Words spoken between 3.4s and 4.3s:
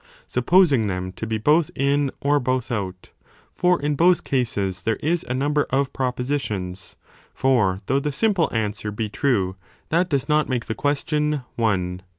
for in both